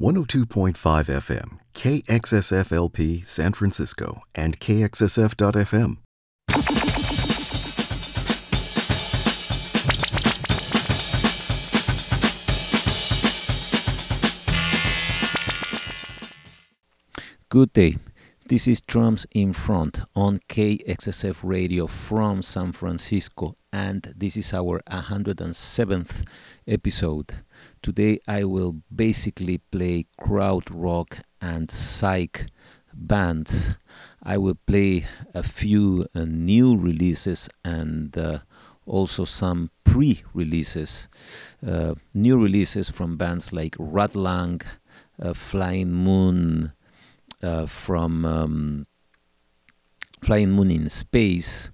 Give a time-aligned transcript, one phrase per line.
[0.00, 5.98] 102.5 FM, KXSFLP San Francisco, and KXSF.FM.
[17.48, 17.96] Good day.
[18.46, 24.82] This is Drums in Front on KXSF Radio from San Francisco, and this is our
[24.86, 26.26] 107th
[26.66, 27.42] episode.
[27.80, 32.48] Today I will basically play kraut rock and psych
[32.92, 33.78] bands.
[34.22, 38.40] I will play a few uh, new releases and uh,
[38.84, 41.08] also some pre releases.
[41.66, 44.62] Uh, new releases from bands like Ratlang,
[45.18, 46.74] uh, Flying Moon,
[47.66, 48.86] from um,
[50.22, 51.70] Flying Moon in Space,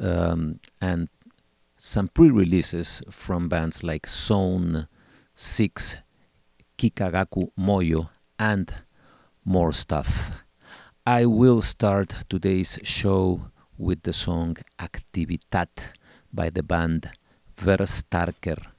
[0.00, 1.08] um, and
[1.76, 4.88] some pre releases from bands like Zone
[5.34, 5.96] 6,
[6.78, 8.72] Kikagaku Moyo, and
[9.44, 10.42] more stuff.
[11.06, 15.92] I will start today's show with the song Activitat
[16.32, 17.10] by the band
[17.56, 18.73] Verstarker.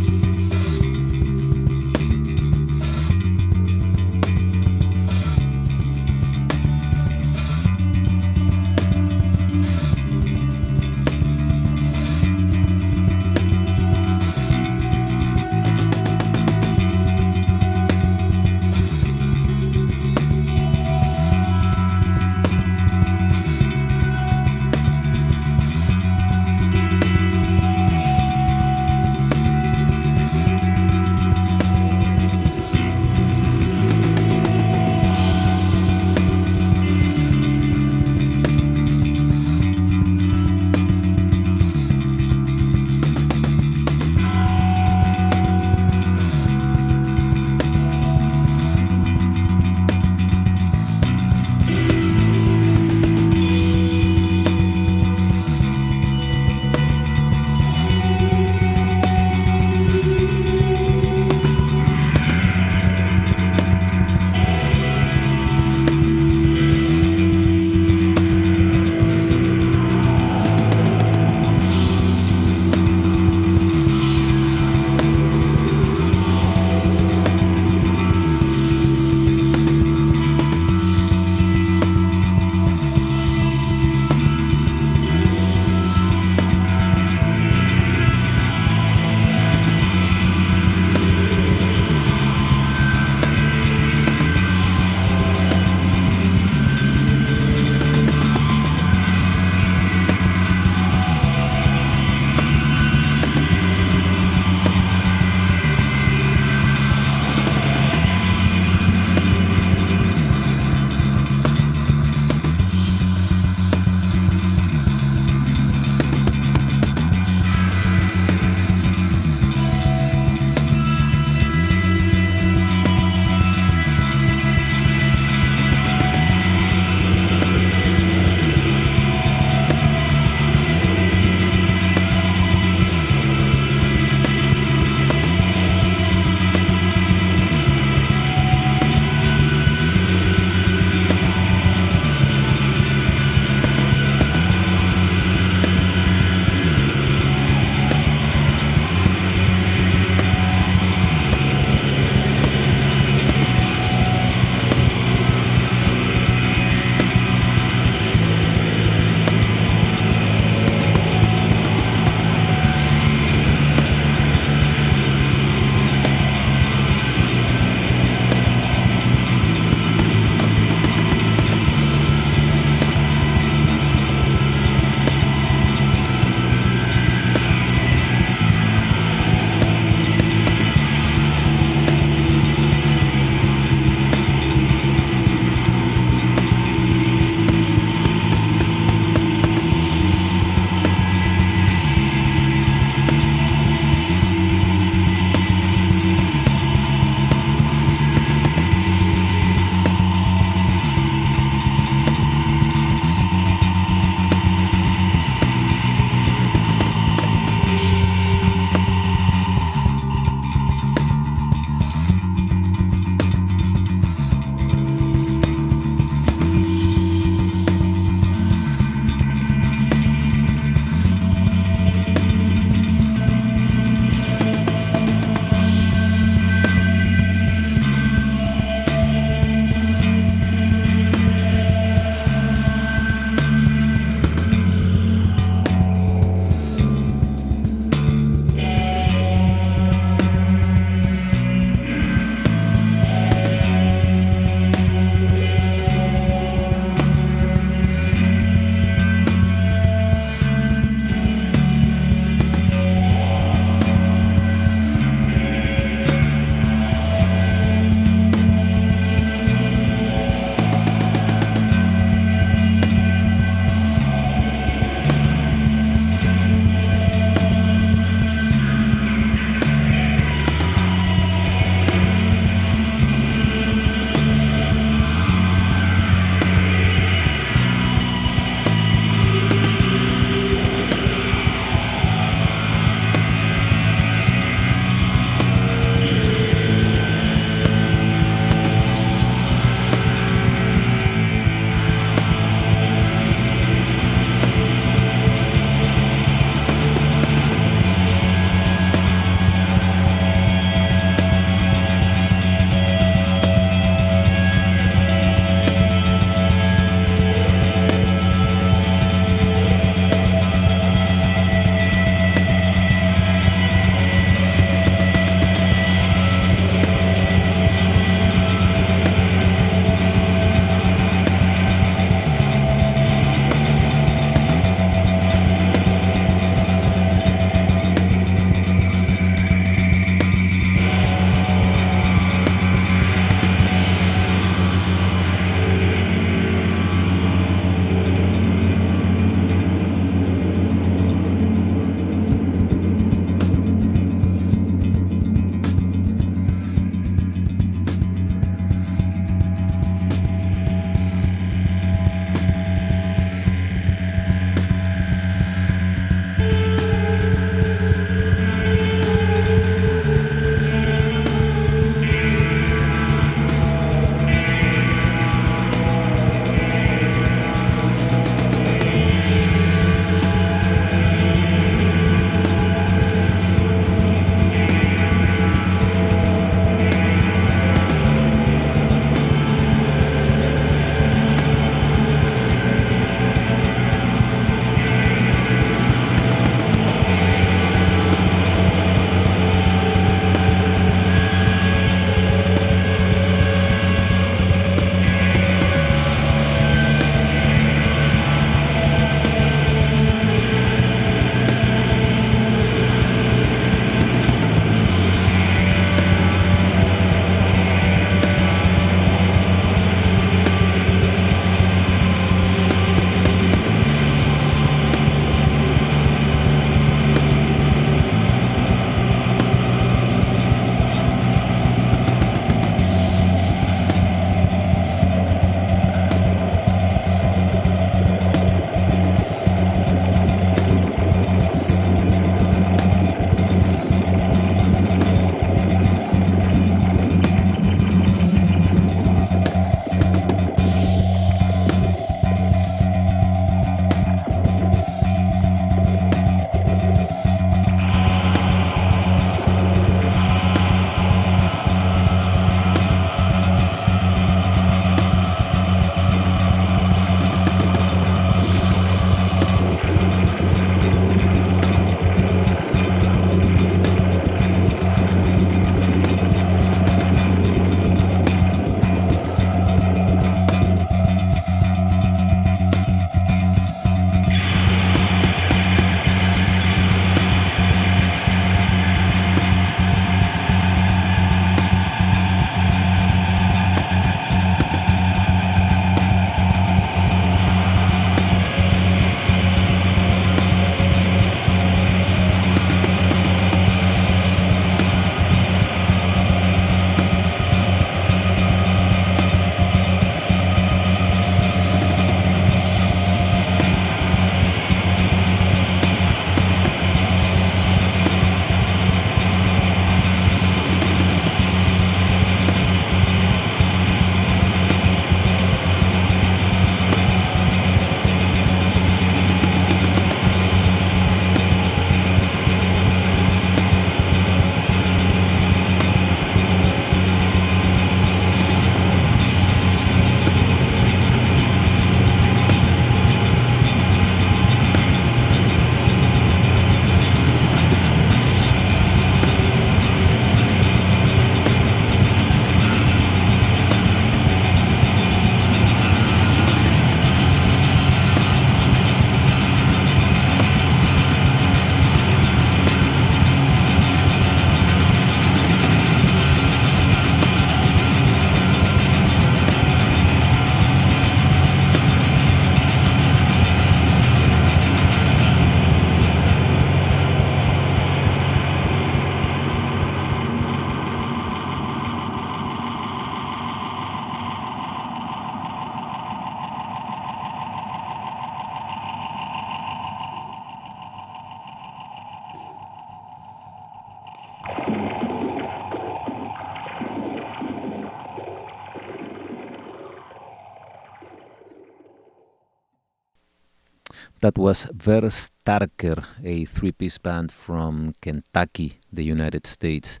[594.26, 600.00] That was Verstarker, a three piece band from Kentucky, the United States.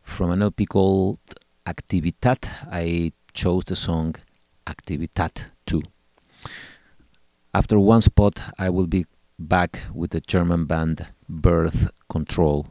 [0.00, 1.18] From an LP called
[1.66, 4.14] Activitat, I chose the song
[4.64, 5.82] Activitat 2.
[7.52, 9.06] After one spot, I will be
[9.40, 12.68] back with the German band Birth Control.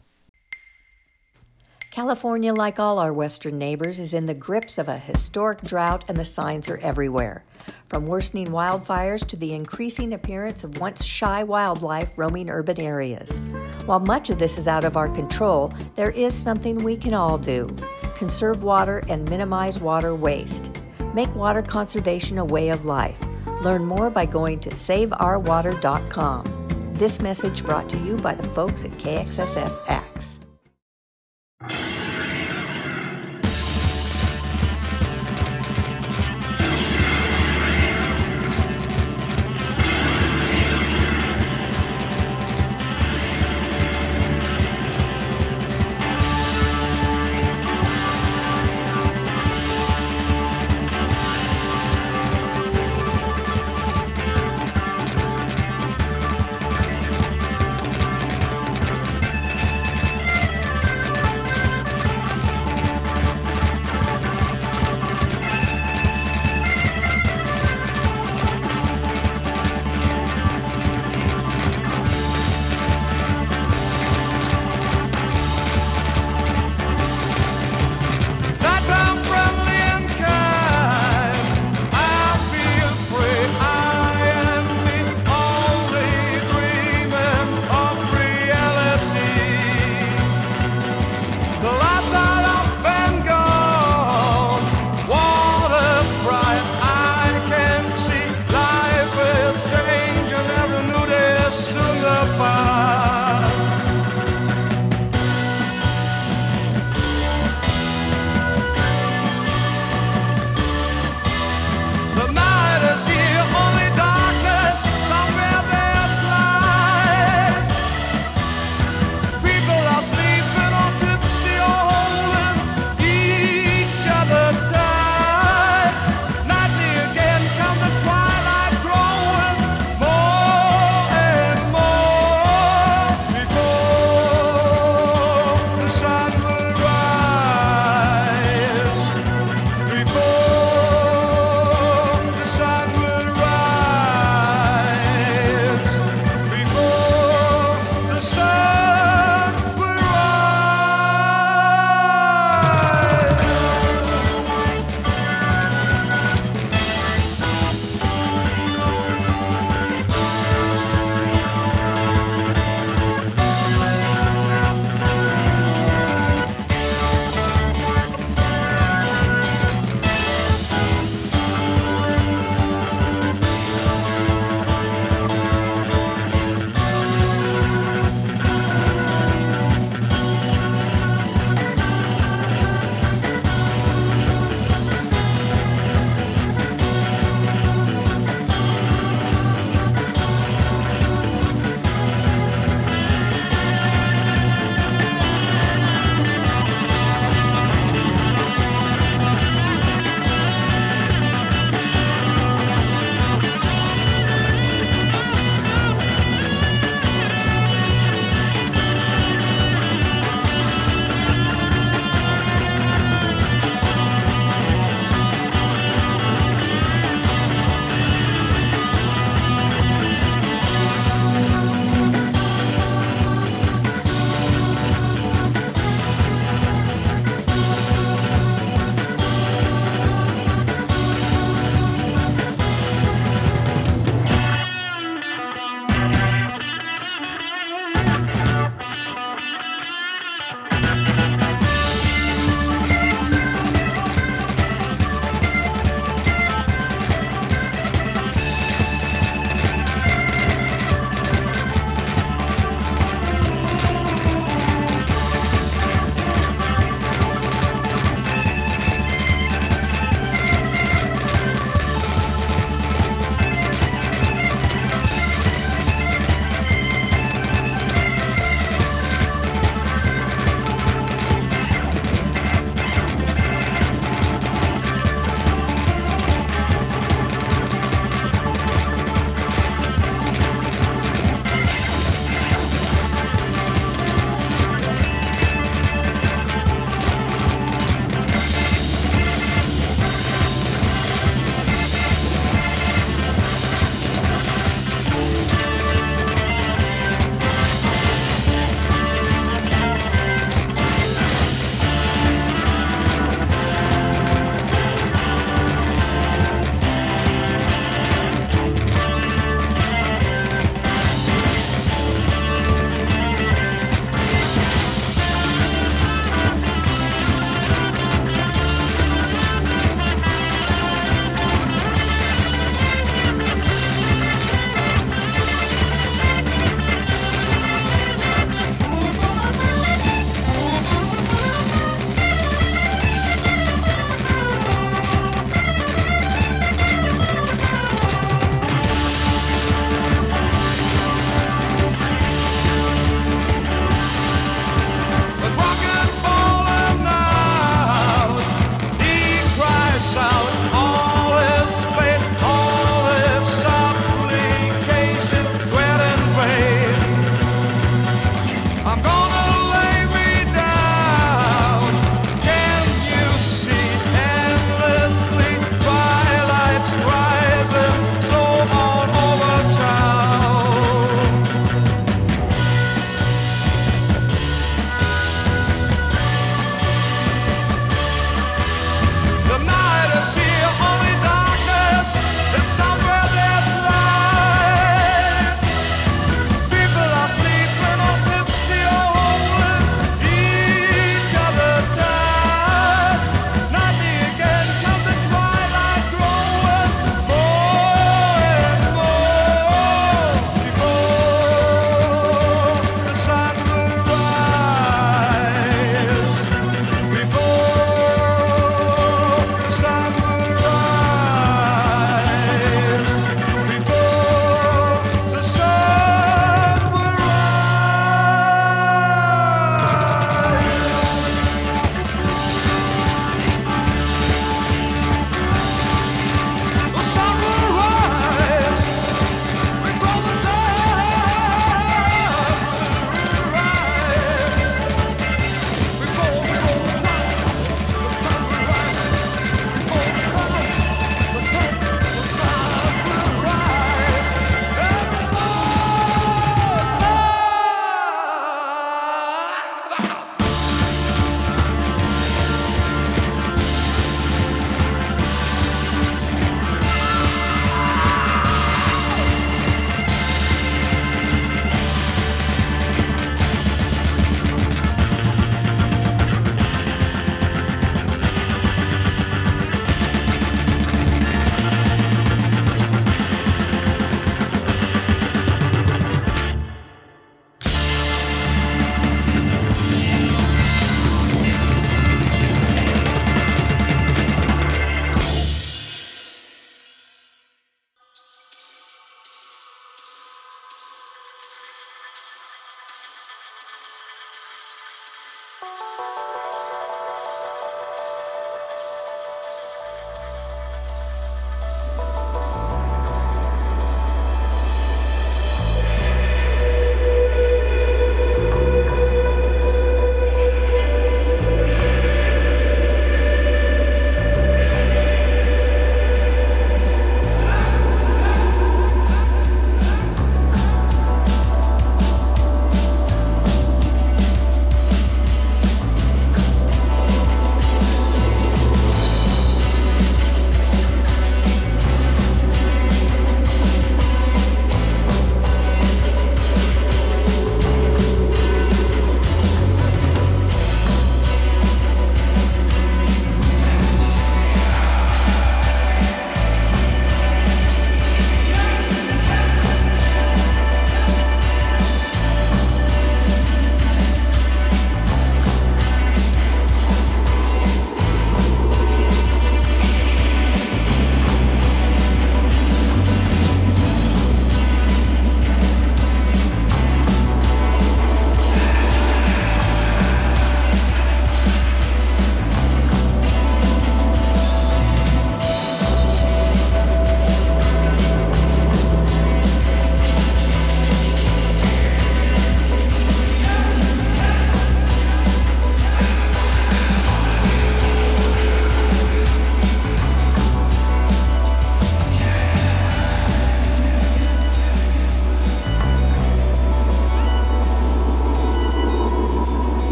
[1.92, 6.18] California, like all our western neighbors, is in the grips of a historic drought, and
[6.18, 7.44] the signs are everywhere.
[7.90, 13.40] From worsening wildfires to the increasing appearance of once shy wildlife roaming urban areas.
[13.86, 17.38] While much of this is out of our control, there is something we can all
[17.38, 17.68] do
[18.16, 20.72] conserve water and minimize water waste.
[21.14, 23.20] Make water conservation a way of life.
[23.64, 26.94] Learn more by going to saveourwater.com.
[26.94, 30.41] This message brought to you by the folks at KXSFX
[31.70, 31.76] you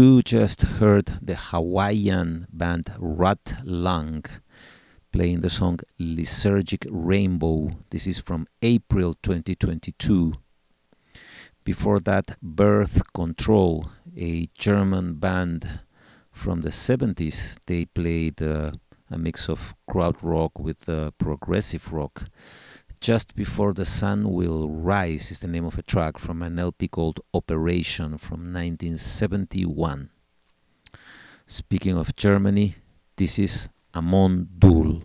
[0.00, 4.24] You just heard the Hawaiian band Rat Lang
[5.12, 7.72] playing the song Lysergic Rainbow.
[7.90, 10.32] This is from April 2022.
[11.64, 15.80] Before that, Birth Control, a German band
[16.32, 17.58] from the 70s.
[17.66, 18.72] They played uh,
[19.10, 22.24] a mix of kraut rock with uh, progressive rock.
[23.00, 26.86] Just Before the Sun Will Rise is the name of a track from an LP
[26.86, 30.10] called Operation from 1971.
[31.46, 32.76] Speaking of Germany,
[33.16, 35.04] this is Amon Düül.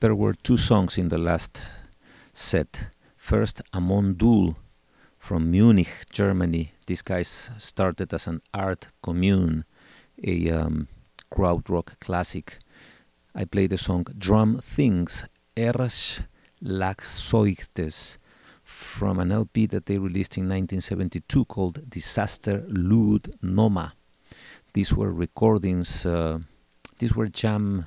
[0.00, 1.62] There were two songs in the last
[2.32, 2.88] set.
[3.18, 4.56] First, Amon Düül
[5.18, 6.72] from Munich, Germany.
[6.86, 9.66] This guy started as an art commune,
[10.24, 10.88] a um,
[11.36, 12.60] rock classic.
[13.34, 16.22] I played the song Drum Things, Ersch
[16.64, 18.16] Lachseuchtes,
[18.64, 23.92] from an LP that they released in 1972 called Disaster Lüüd Noma.
[24.72, 26.38] These were recordings, uh,
[26.98, 27.84] these were jam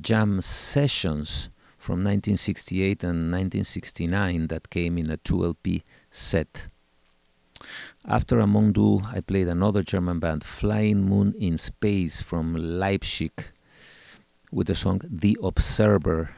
[0.00, 6.68] jam sessions from 1968 and 1969 that came in a 2LP set.
[8.06, 8.72] After Amon
[9.12, 13.32] I played another German band, Flying Moon in Space from Leipzig,
[14.50, 16.34] with the song The Observer.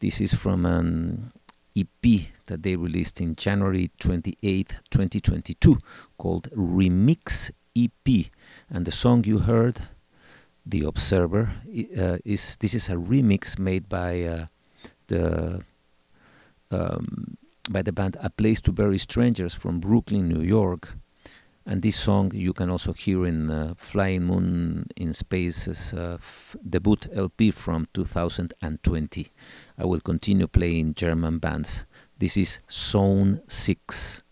[0.00, 1.32] This is from an
[1.76, 5.78] EP that they released in January 28, 2022,
[6.18, 8.26] called Remix EP.
[8.70, 9.82] And the song you heard,
[10.66, 11.52] The Observer,
[11.98, 14.46] uh, is this is a remix made by uh,
[15.08, 15.62] the
[16.70, 17.36] um,
[17.68, 20.96] by the band A Place to Bury Strangers from Brooklyn, New York.
[21.66, 26.18] And this song you can also hear in uh, Flying Moon in Space's uh,
[26.68, 29.28] debut LP from 2020.
[29.78, 31.86] I will continue playing German bands.
[32.18, 34.22] This is Zone 6.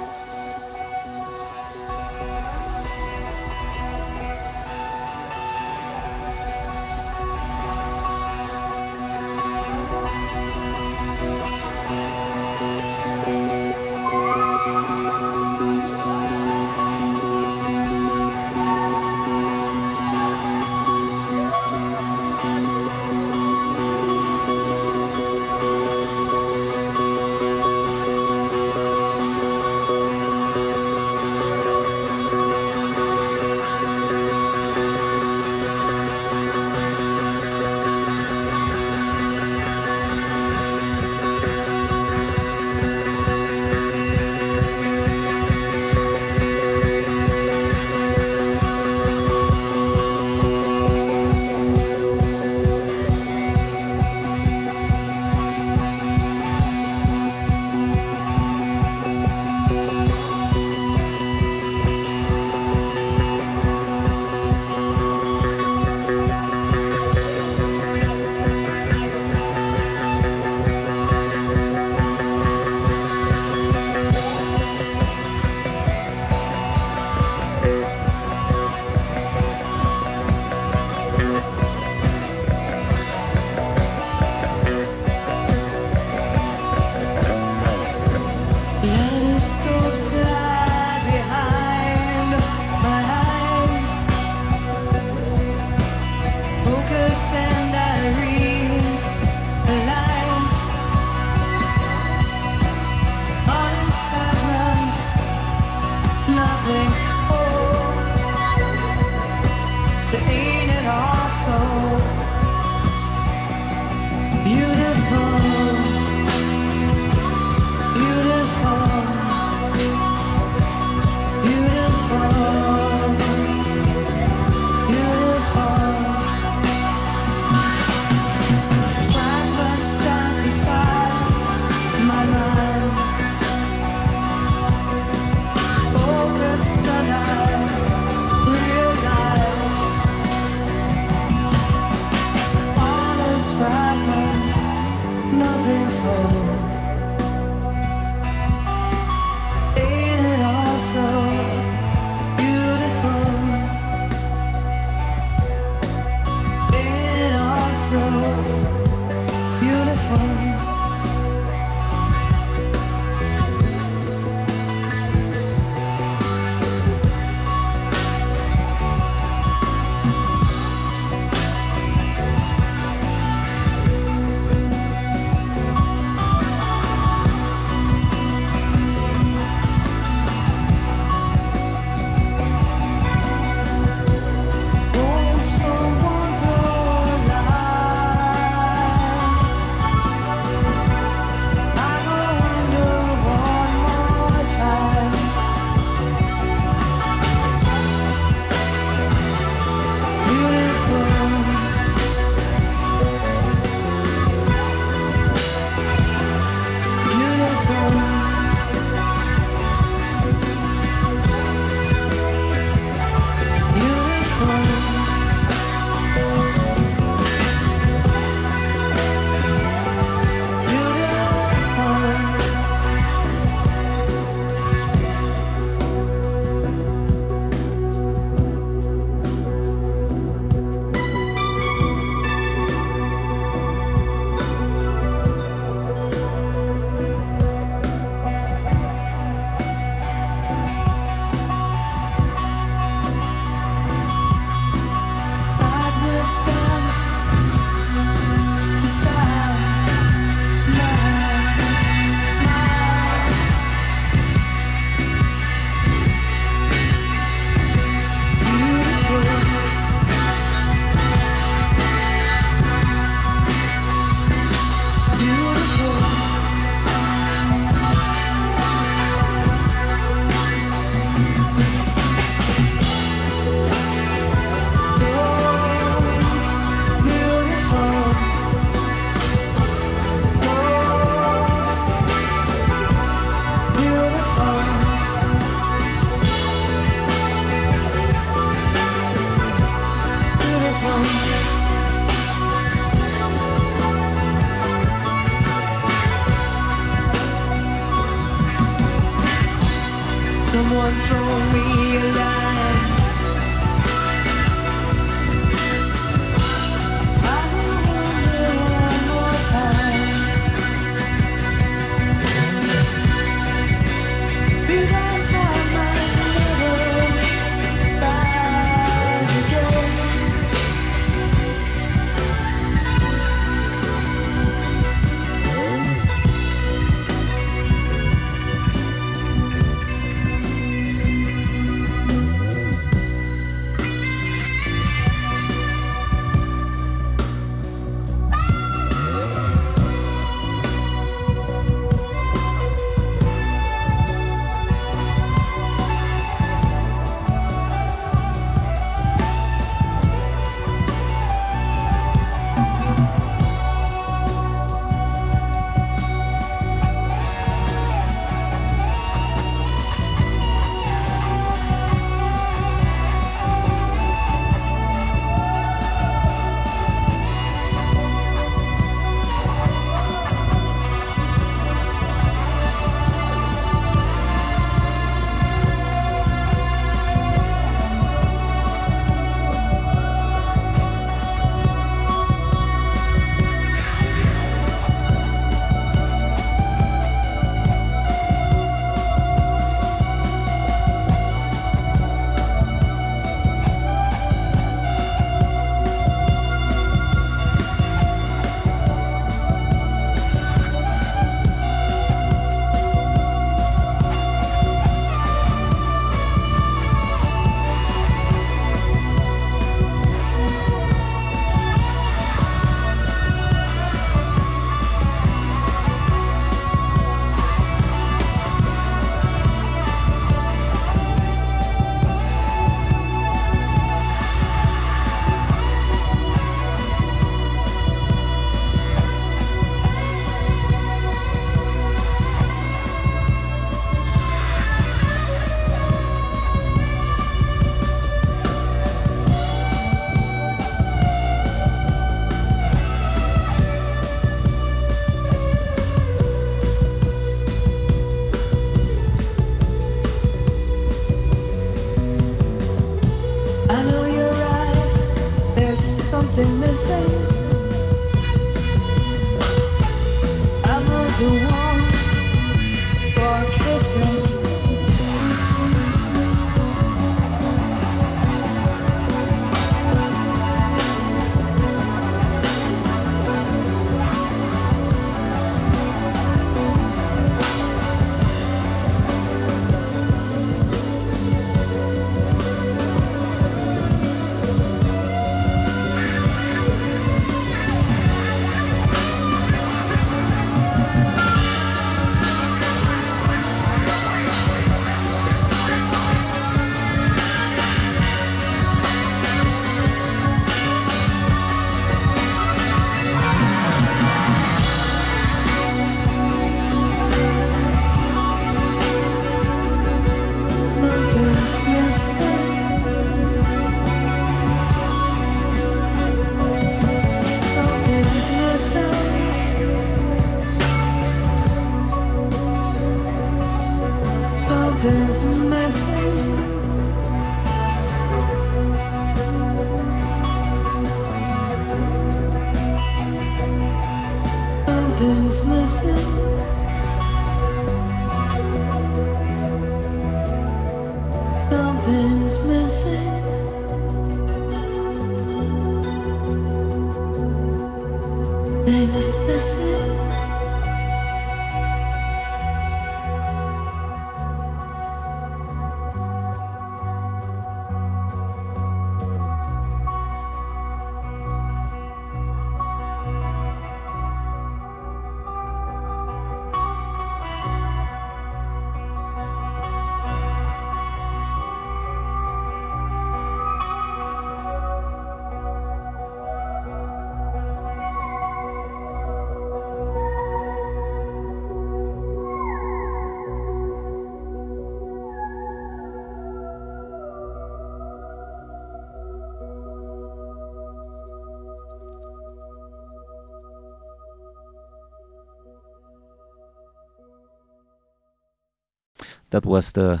[599.30, 600.00] That was the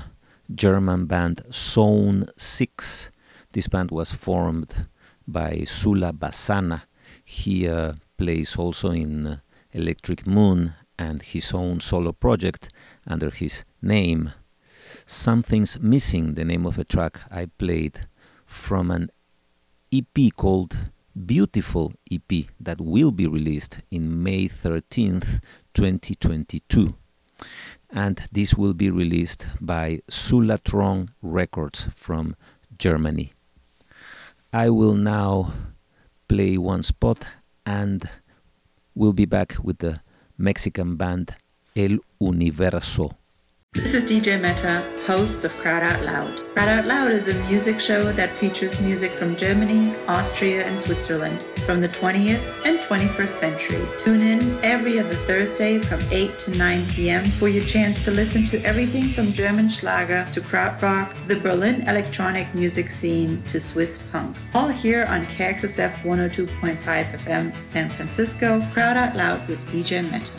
[0.54, 3.10] German band Zone 6.
[3.52, 4.88] This band was formed
[5.26, 6.82] by Sula Bassana.
[7.24, 12.70] He uh, plays also in Electric Moon and his own solo project
[13.06, 14.32] under his name.
[15.04, 18.06] Something's Missing, the name of a track I played
[18.46, 19.10] from an
[19.92, 20.90] EP called
[21.26, 25.40] Beautiful EP that will be released in May 13th,
[25.74, 26.94] 2022.
[27.90, 32.36] And this will be released by Sulatron Records from
[32.78, 33.32] Germany.
[34.52, 35.52] I will now
[36.28, 37.26] play one spot
[37.66, 38.08] and
[38.94, 40.00] we'll be back with the
[40.36, 41.34] Mexican band
[41.76, 43.17] El Universo.
[43.88, 46.28] This is DJ Meta, host of Kraut Out Loud.
[46.52, 51.38] Kraut Out Loud is a music show that features music from Germany, Austria, and Switzerland
[51.64, 53.82] from the 20th and 21st century.
[53.98, 57.24] Tune in every other Thursday from 8 to 9 p.m.
[57.24, 61.80] for your chance to listen to everything from German Schlager to krautrock to the Berlin
[61.88, 64.36] electronic music scene to Swiss punk.
[64.52, 68.60] All here on KXSF 102.5 FM San Francisco.
[68.72, 70.32] Kraut Out Loud with DJ Meta.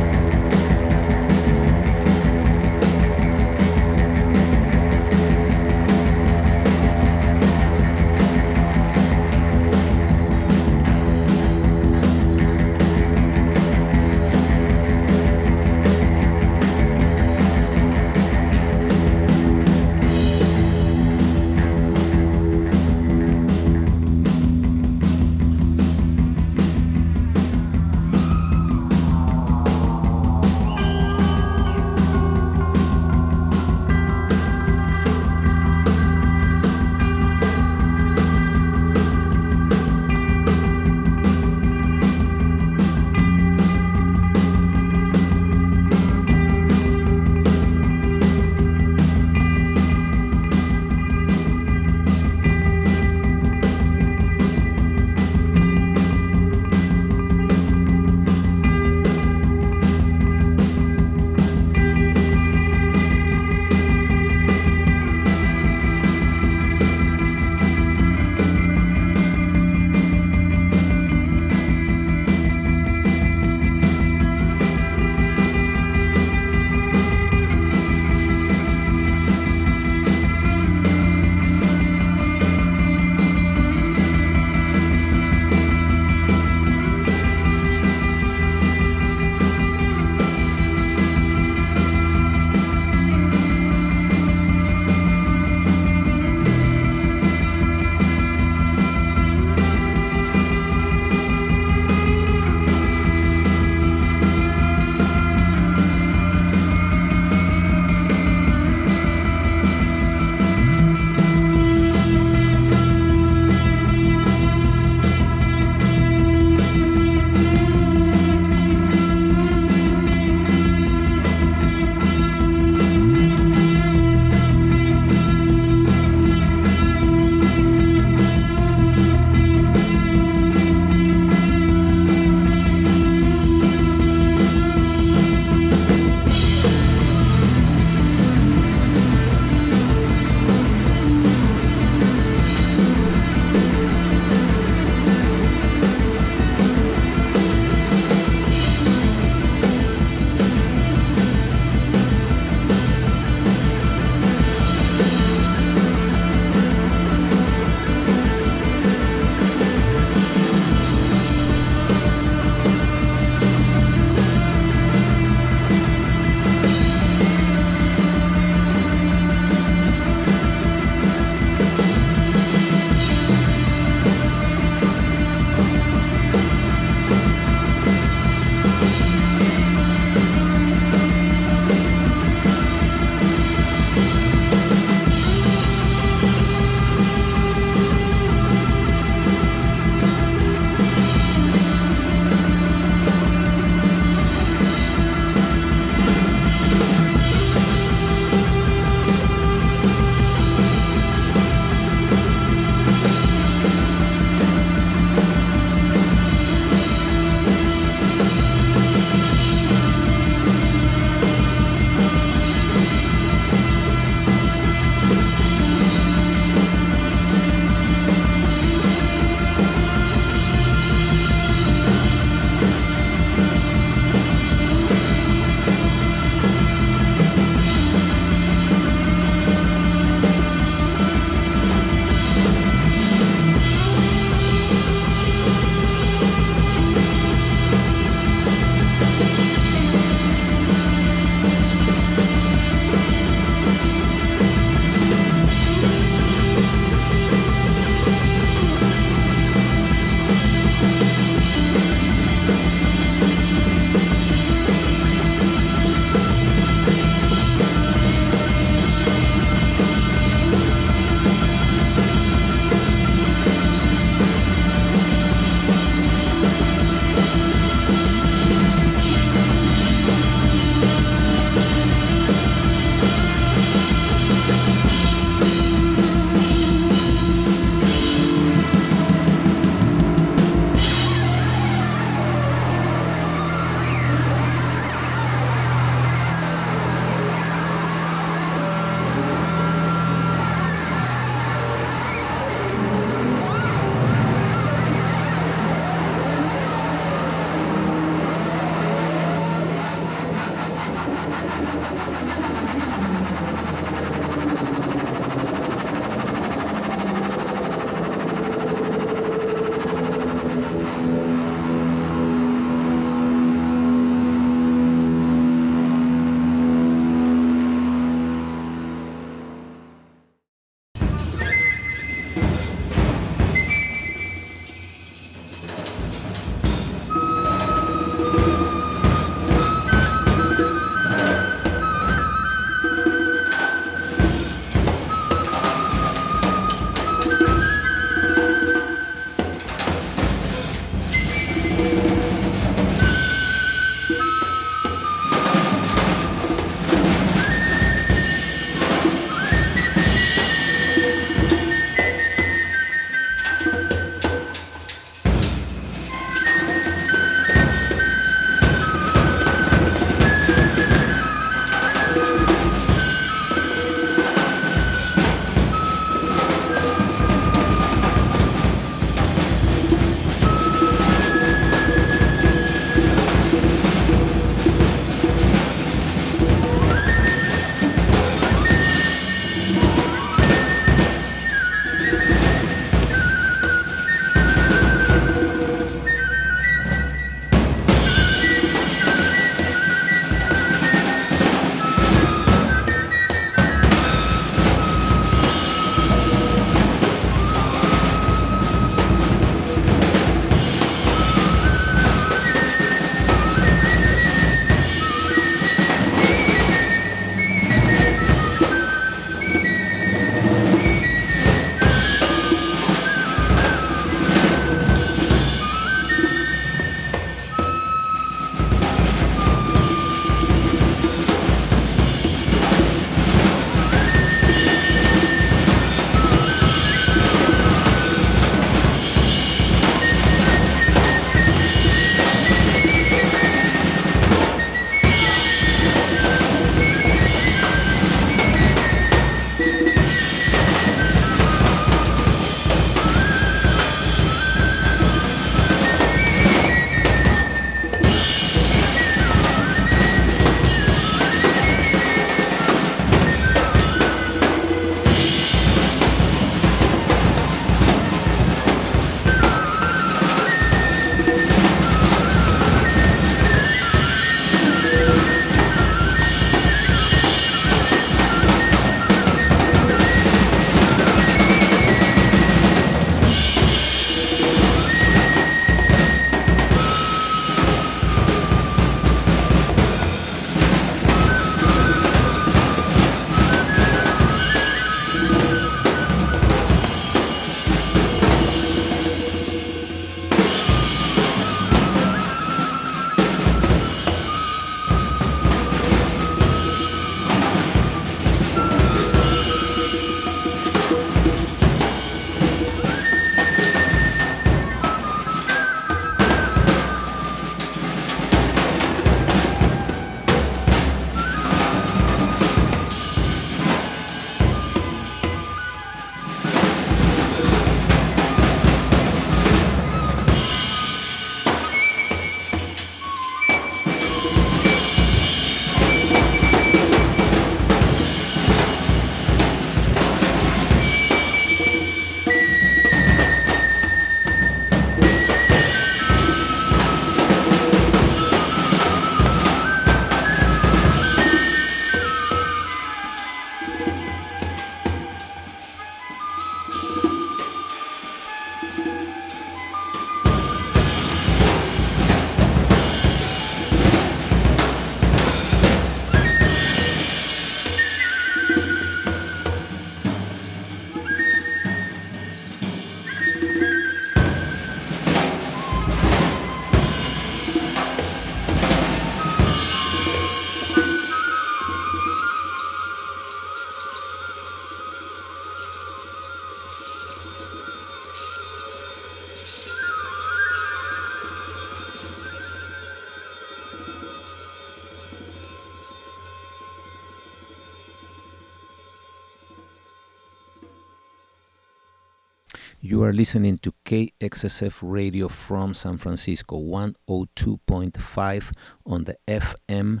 [593.08, 598.52] Are listening to KXSF Radio from San Francisco, 102.5
[598.84, 600.00] on the FM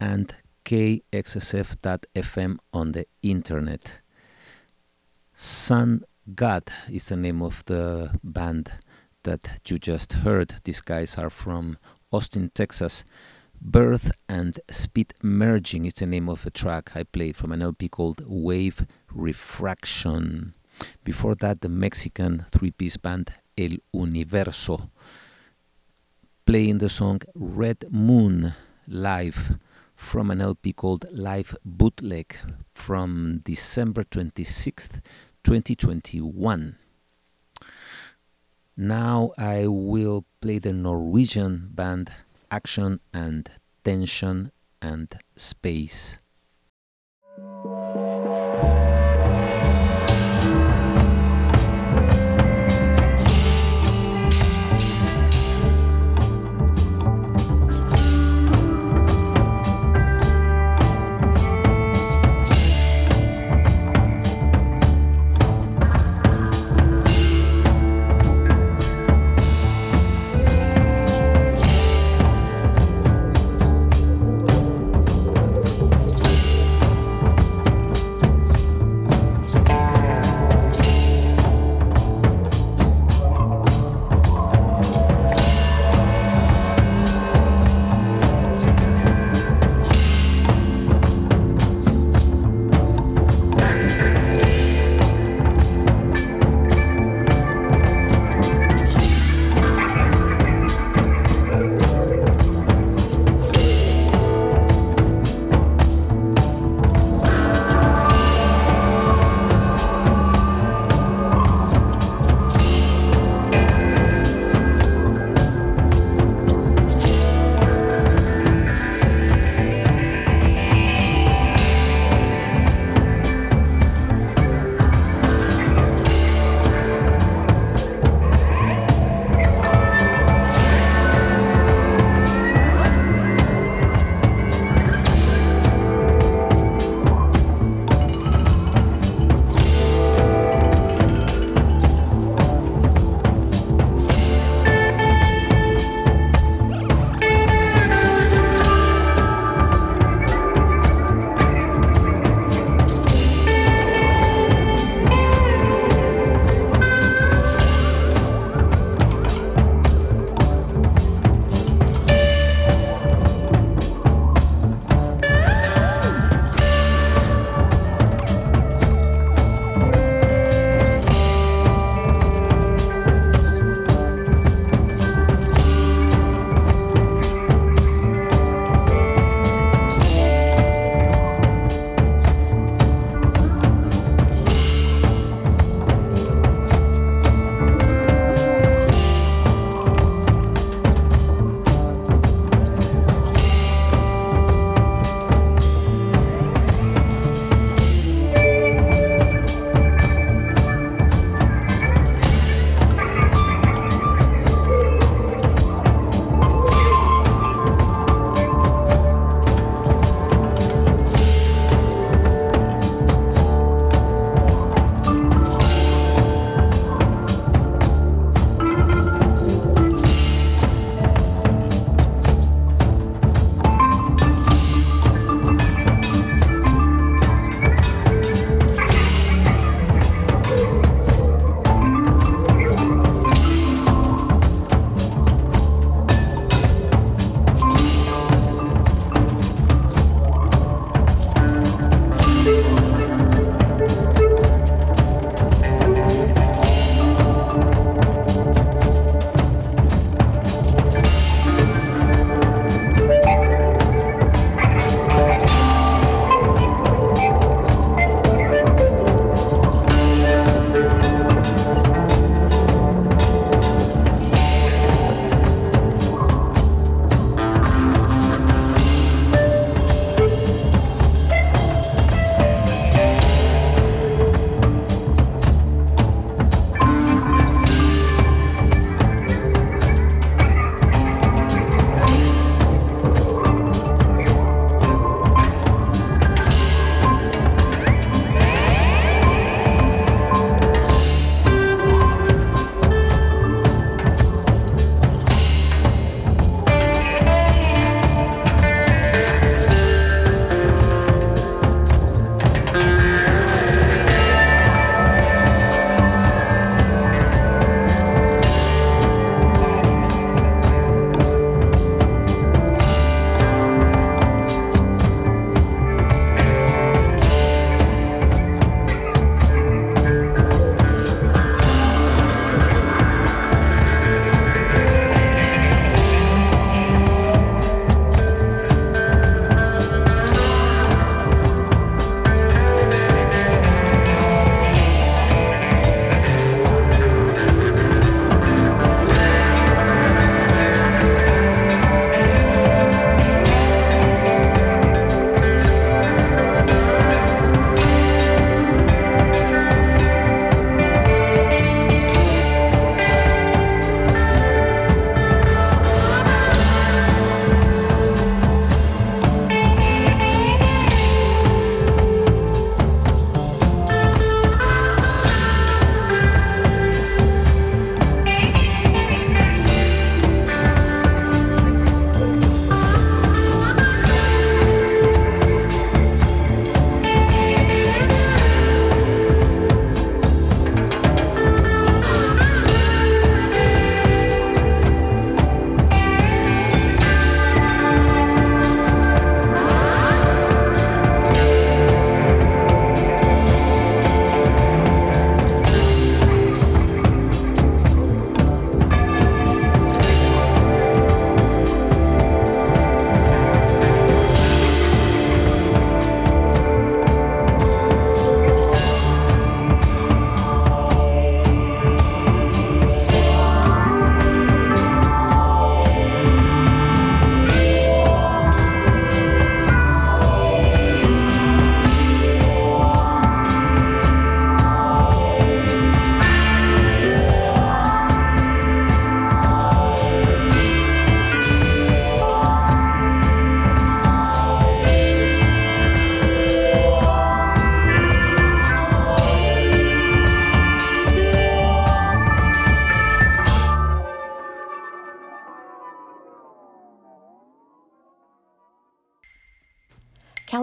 [0.00, 0.34] and
[0.64, 4.00] KXSF.FM on the internet.
[5.34, 6.02] Sun
[6.34, 8.72] God is the name of the band
[9.22, 10.56] that you just heard.
[10.64, 11.78] These guys are from
[12.10, 13.04] Austin, Texas.
[13.60, 17.88] Birth and Speed Merging is the name of a track I played from an LP
[17.88, 18.84] called Wave
[19.14, 20.54] Refraction.
[21.04, 24.90] Before that, the Mexican three piece band El Universo
[26.46, 28.54] playing the song Red Moon
[28.86, 29.58] live
[29.94, 32.36] from an LP called Live Bootleg
[32.72, 35.00] from December 26th,
[35.42, 36.76] 2021.
[38.76, 42.12] Now I will play the Norwegian band
[42.50, 43.50] Action and
[43.84, 46.20] Tension and Space.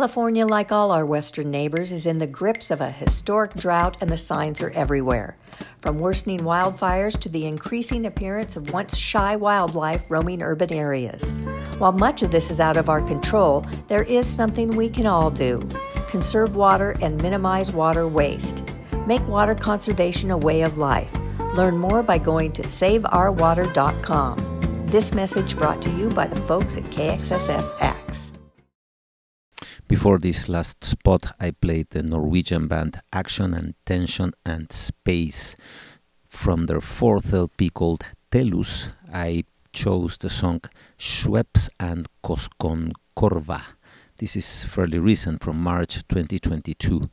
[0.06, 4.12] California, like all our western neighbors, is in the grips of a historic drought, and
[4.12, 5.36] the signs are everywhere.
[5.82, 11.32] From worsening wildfires to the increasing appearance of once shy wildlife roaming urban areas.
[11.80, 15.32] While much of this is out of our control, there is something we can all
[15.32, 15.68] do
[16.08, 18.62] conserve water and minimize water waste.
[19.08, 21.12] Make water conservation a way of life.
[21.56, 24.86] Learn more by going to saveourwater.com.
[24.86, 28.05] This message brought to you by the folks at KXSF
[30.06, 35.56] before this last spot, I played the Norwegian band Action and Tension and Space.
[36.28, 40.62] From their fourth LP called Telus, I chose the song
[41.00, 43.64] Schweppes and Koskenkorva.
[44.20, 47.10] This is fairly recent from March 2022.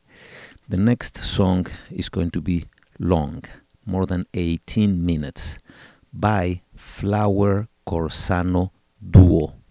[0.69, 2.65] The next song is going to be
[2.99, 3.43] long,
[3.87, 5.57] more than 18 minutes,
[6.13, 8.69] by Flower Corsano
[9.01, 9.62] Duo.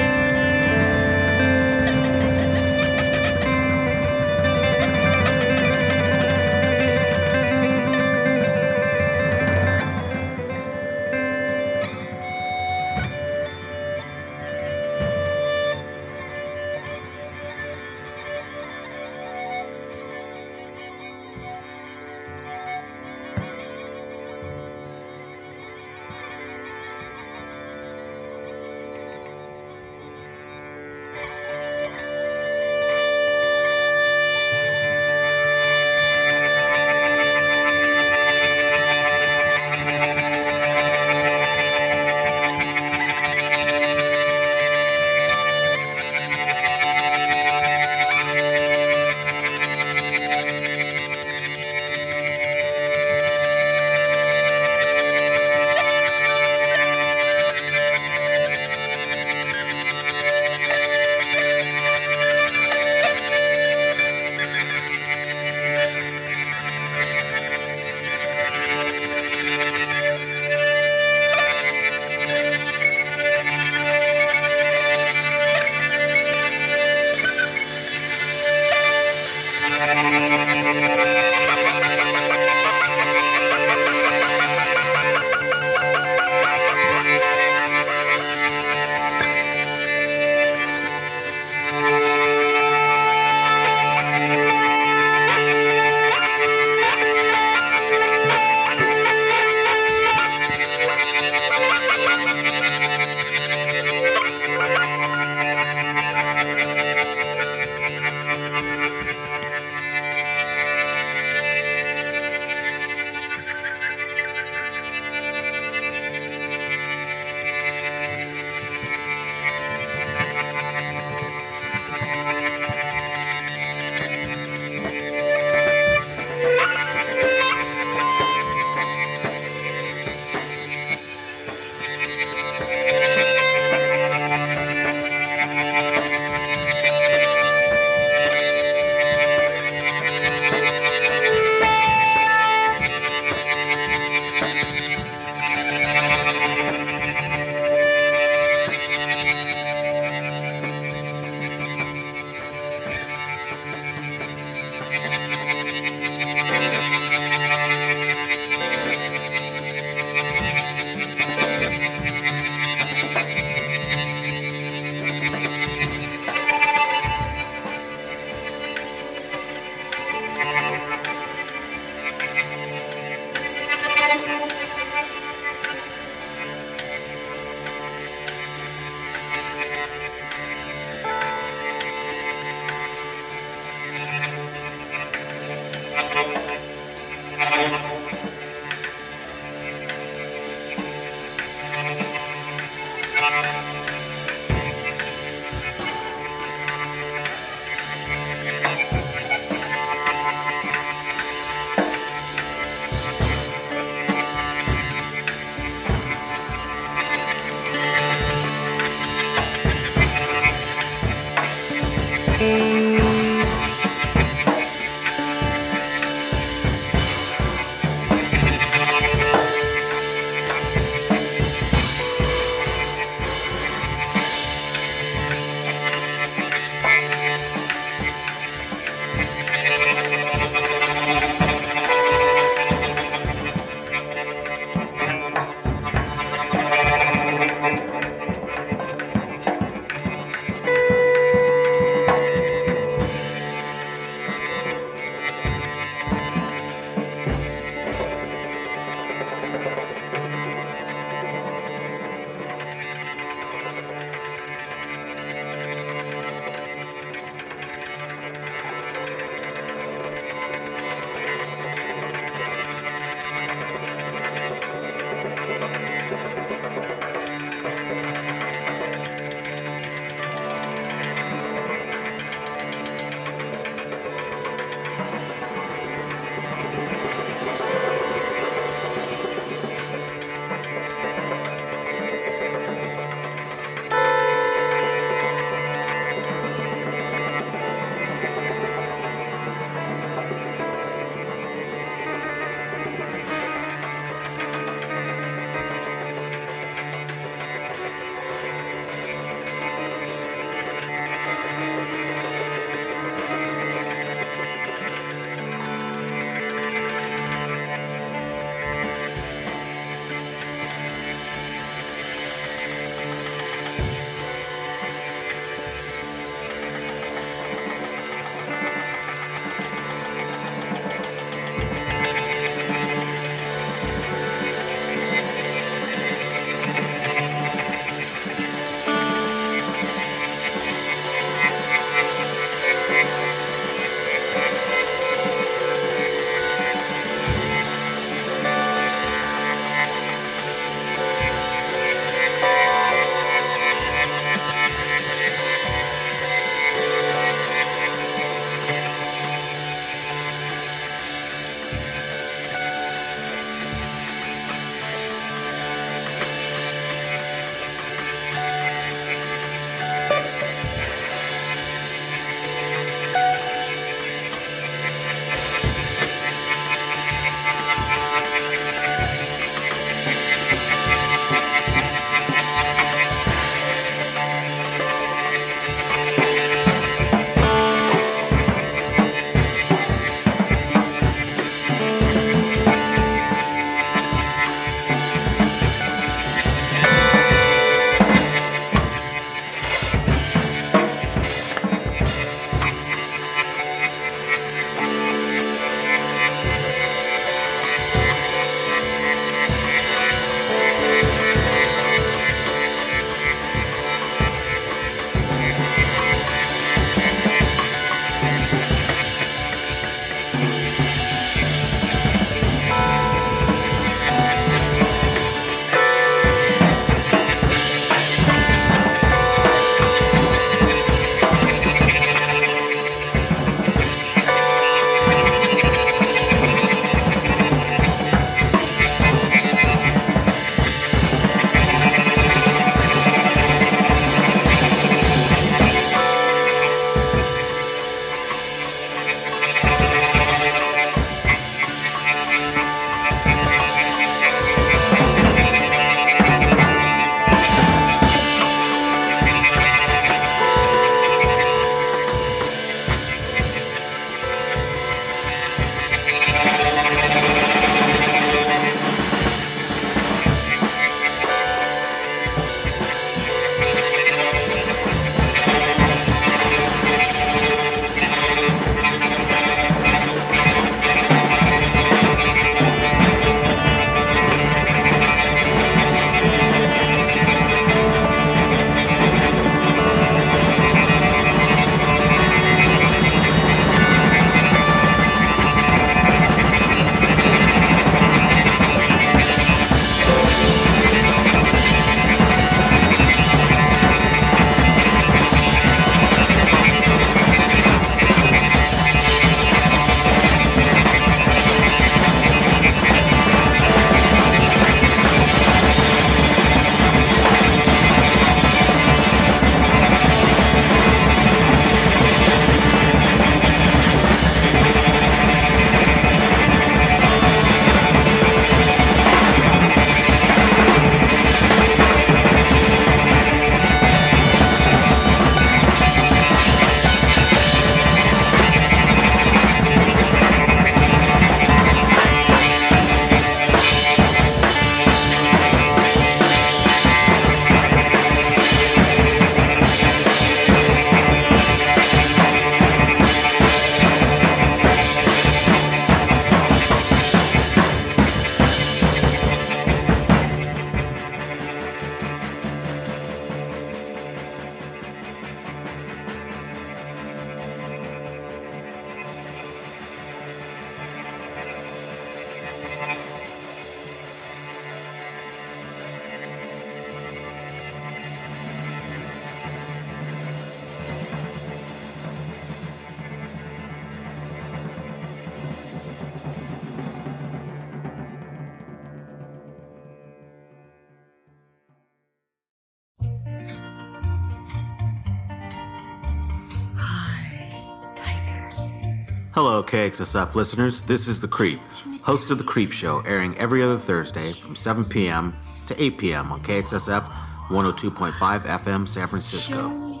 [589.74, 590.82] KXSF listeners.
[590.82, 591.58] This is The Creep,
[592.02, 595.36] host of The Creep Show, airing every other Thursday from 7 p.m.
[595.66, 596.30] to 8 p.m.
[596.30, 597.02] on KXSF
[597.48, 600.00] 102.5 FM San Francisco.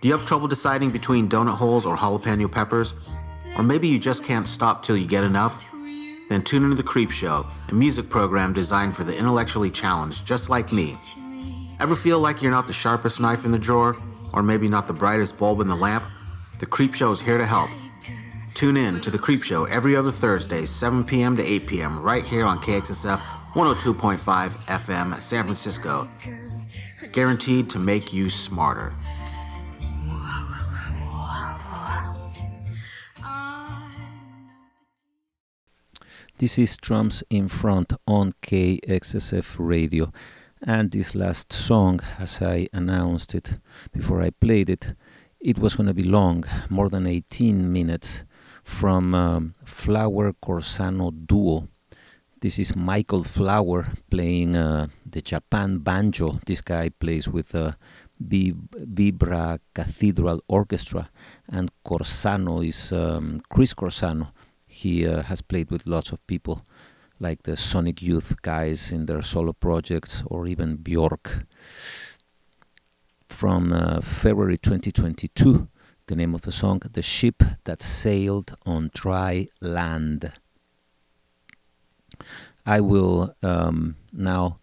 [0.00, 2.96] Do you have trouble deciding between donut holes or jalapeno peppers?
[3.56, 5.64] Or maybe you just can't stop till you get enough?
[6.28, 10.50] Then tune into The Creep Show, a music program designed for the intellectually challenged, just
[10.50, 10.98] like me.
[11.82, 13.96] Ever feel like you're not the sharpest knife in the drawer?
[14.32, 16.04] Or maybe not the brightest bulb in the lamp?
[16.60, 17.70] The Creep Show is here to help.
[18.54, 21.36] Tune in to The Creep Show every other Thursday, 7 p.m.
[21.36, 23.18] to 8 p.m., right here on KXSF
[23.54, 26.08] 102.5 FM, San Francisco.
[27.10, 28.94] Guaranteed to make you smarter.
[36.38, 40.12] This is Drums in Front on KXSF Radio.
[40.64, 43.58] And this last song, as I announced it
[43.92, 44.94] before I played it,
[45.40, 48.24] it was going to be long, more than 18 minutes,
[48.62, 51.66] from um, Flower Corsano Duo.
[52.40, 56.38] This is Michael Flower playing uh, the Japan banjo.
[56.46, 57.76] This guy plays with a
[58.22, 61.10] Vibra Cathedral Orchestra,
[61.48, 64.28] and Corsano is um, Chris Corsano
[64.72, 66.64] he uh, has played with lots of people
[67.22, 71.46] like the Sonic Youth guys in their solo projects or even Bjork.
[73.24, 75.68] From uh, February 2022,
[76.08, 80.32] the name of the song, The Ship That Sailed on Dry Land.
[82.66, 84.58] I will um, now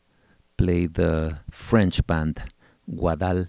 [0.57, 2.41] play the French band
[2.90, 3.48] Guadal.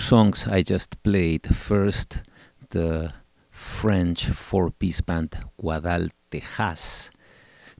[0.00, 1.46] Songs I just played.
[1.54, 2.22] First,
[2.70, 3.12] the
[3.50, 7.10] French four piece band Guadal Tejaz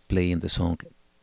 [0.06, 0.76] playing the song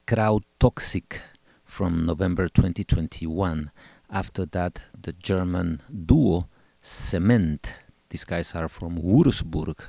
[0.07, 1.21] Crowd Toxic
[1.63, 3.71] from November 2021.
[4.09, 6.49] After that, the German duo
[6.81, 7.67] Zement.
[8.09, 9.79] These guys are from Würzburg.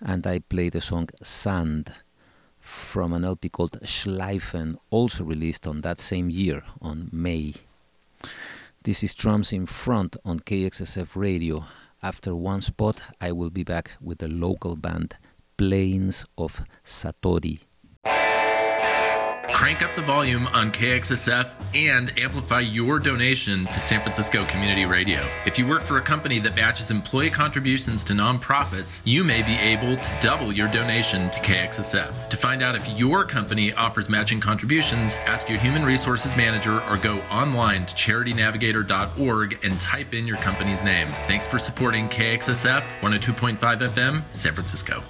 [0.00, 1.94] And I played the song Sand
[2.60, 7.54] from an LP called Schleifen, also released on that same year, on May.
[8.84, 11.64] This is Drums in Front on KXSF Radio.
[12.02, 15.18] After one spot, I will be back with the local band
[15.56, 17.60] Plains of Satori.
[19.48, 25.26] Crank up the volume on KXSF and amplify your donation to San Francisco Community Radio.
[25.46, 29.54] If you work for a company that matches employee contributions to nonprofits, you may be
[29.54, 32.28] able to double your donation to KXSF.
[32.28, 36.96] To find out if your company offers matching contributions, ask your human resources manager or
[36.98, 41.08] go online to charitynavigator.org and type in your company's name.
[41.26, 45.02] Thanks for supporting KXSF 102.5 FM, San Francisco.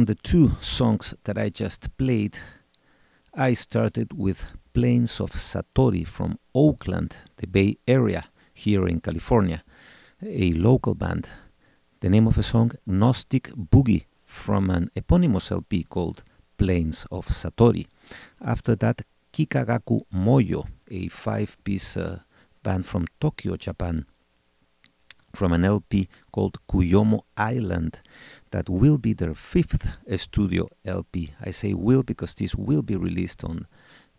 [0.00, 2.38] From the two songs that I just played,
[3.34, 8.24] I started with Plains of Satori from Oakland, the Bay Area,
[8.54, 9.62] here in California,
[10.22, 11.28] a local band.
[12.00, 16.24] The name of a song, Gnostic Boogie, from an eponymous LP called
[16.56, 17.86] Plains of Satori.
[18.40, 19.02] After that,
[19.34, 22.20] Kikagaku Moyo, a five piece uh,
[22.62, 24.06] band from Tokyo, Japan,
[25.34, 28.00] from an LP called Kumoyo Island
[28.50, 31.32] that will be their fifth studio LP.
[31.40, 33.66] I say will because this will be released on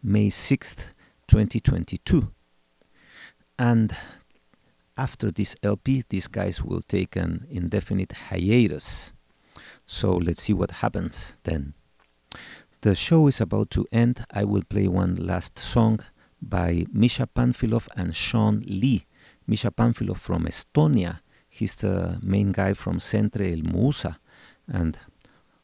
[0.01, 0.89] May 6th,
[1.27, 2.31] 2022.
[3.59, 3.95] And
[4.97, 9.13] after this LP, these guys will take an indefinite hiatus.
[9.85, 11.73] So let's see what happens then.
[12.81, 14.25] The show is about to end.
[14.33, 15.99] I will play one last song
[16.41, 19.05] by Misha Panfilov and Shawn Lee.
[19.45, 21.19] Misha Panfilov from Estonia.
[21.53, 24.17] He's the main guy from Centre El Musa,
[24.67, 24.97] and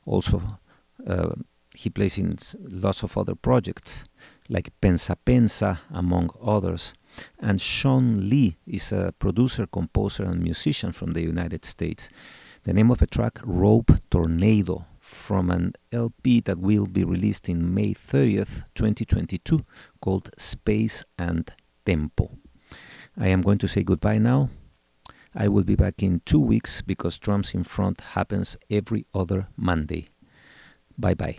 [0.06, 0.60] also
[1.08, 1.34] uh,
[1.74, 4.04] he plays in lots of other projects
[4.50, 6.94] like Pensa Pensa, among others.
[7.40, 12.10] And Shawn Lee is a producer, composer, and musician from the United States.
[12.64, 17.74] The name of a track, Rope Tornado, from an LP that will be released in
[17.74, 19.66] May 30th, 2022,
[20.02, 21.50] called Space and
[21.86, 22.30] Tempo.
[23.18, 24.50] I am going to say goodbye now.
[25.36, 30.10] I will be back in two weeks because Drums in Front happens every other Monday.
[30.98, 31.38] Bye bye.